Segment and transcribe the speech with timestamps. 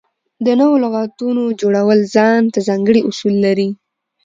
[0.45, 3.69] د نوو لغاتونو جوړول ځان ته ځانګړي اصول لري.